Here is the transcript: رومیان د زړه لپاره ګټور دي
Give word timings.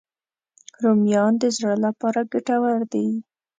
رومیان 0.83 1.33
د 1.41 1.43
زړه 1.57 1.75
لپاره 1.85 2.19
ګټور 2.31 2.79
دي 2.93 3.07